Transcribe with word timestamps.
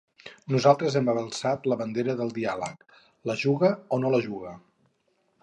Nosaltres 0.53 0.95
hem 0.99 1.11
alçat 1.11 1.69
la 1.73 1.77
bandera 1.81 2.15
del 2.23 2.33
diàleg; 2.39 2.97
la 3.33 3.37
juga 3.45 3.71
o 3.95 4.01
no 4.05 4.13
la 4.17 4.25
juga. 4.31 4.57